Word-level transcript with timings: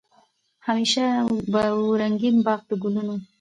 همېشه 0.67 1.03
به 1.51 1.61
وو 1.75 1.99
رنګین 2.01 2.35
باغ 2.45 2.61
د 2.69 2.71
ګلونو 2.83 3.15